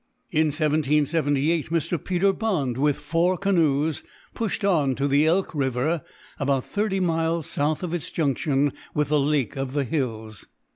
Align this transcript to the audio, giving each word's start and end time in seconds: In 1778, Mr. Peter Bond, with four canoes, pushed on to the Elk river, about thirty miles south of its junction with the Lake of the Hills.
In 0.31 0.47
1778, 0.47 1.69
Mr. 1.69 2.03
Peter 2.03 2.33
Bond, 2.33 2.75
with 2.75 2.97
four 2.97 3.37
canoes, 3.37 4.01
pushed 4.33 4.65
on 4.65 4.95
to 4.95 5.07
the 5.07 5.27
Elk 5.27 5.53
river, 5.53 6.01
about 6.39 6.65
thirty 6.65 6.99
miles 6.99 7.45
south 7.45 7.83
of 7.83 7.93
its 7.93 8.09
junction 8.09 8.73
with 8.95 9.09
the 9.09 9.19
Lake 9.19 9.55
of 9.55 9.73
the 9.73 9.83
Hills. 9.83 10.47